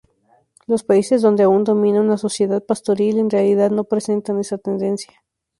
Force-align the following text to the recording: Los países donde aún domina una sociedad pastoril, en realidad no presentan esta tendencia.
Los 0.65 0.83
países 0.83 1.21
donde 1.21 1.43
aún 1.43 1.63
domina 1.63 2.01
una 2.01 2.17
sociedad 2.17 2.63
pastoril, 2.65 3.19
en 3.19 3.29
realidad 3.29 3.69
no 3.69 3.83
presentan 3.83 4.39
esta 4.39 4.57
tendencia. 4.57 5.21